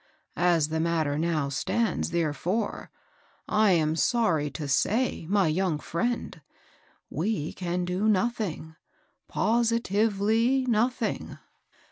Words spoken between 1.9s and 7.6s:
stands, therefore, I am sorry to say, my young friend, we